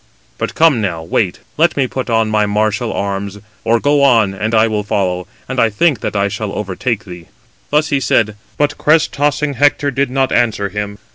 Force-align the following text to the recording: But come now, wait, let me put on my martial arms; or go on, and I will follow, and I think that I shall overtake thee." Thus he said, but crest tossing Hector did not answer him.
But 0.39 0.55
come 0.55 0.81
now, 0.81 1.03
wait, 1.03 1.41
let 1.57 1.77
me 1.77 1.85
put 1.85 2.09
on 2.09 2.31
my 2.31 2.47
martial 2.47 2.91
arms; 2.91 3.37
or 3.63 3.79
go 3.79 4.01
on, 4.01 4.33
and 4.33 4.55
I 4.55 4.67
will 4.67 4.81
follow, 4.81 5.27
and 5.47 5.59
I 5.59 5.69
think 5.69 5.99
that 5.99 6.15
I 6.15 6.27
shall 6.27 6.51
overtake 6.53 7.05
thee." 7.05 7.27
Thus 7.69 7.89
he 7.89 7.99
said, 7.99 8.35
but 8.57 8.79
crest 8.79 9.13
tossing 9.13 9.53
Hector 9.53 9.91
did 9.91 10.09
not 10.09 10.31
answer 10.31 10.69
him. 10.69 10.97